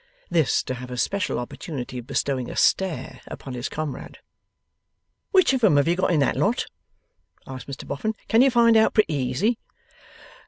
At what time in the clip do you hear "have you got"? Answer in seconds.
5.77-6.09